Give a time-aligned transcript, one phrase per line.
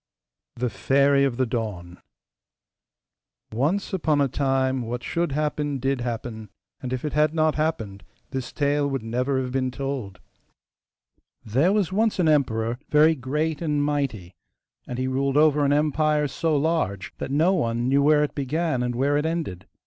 [0.55, 1.99] THE FAIRY OF THE DAWN
[3.53, 6.49] Once upon a time what should happen DID happen;
[6.81, 10.19] and if it had not happened this tale would never have been told.
[11.45, 14.33] There was once an emperor, very great and mighty,
[14.87, 18.81] and he ruled over an empire so large that no one knew where it began
[18.81, 19.67] and where it ended.